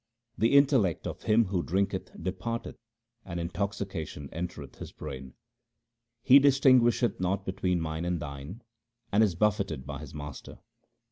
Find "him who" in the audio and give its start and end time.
1.21-1.61